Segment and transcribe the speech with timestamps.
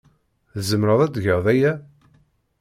[0.53, 1.73] Tzemreḍ ad tgeḍ aya?